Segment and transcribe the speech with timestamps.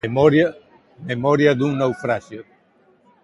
[1.15, 2.41] Memoria dun naufraxio.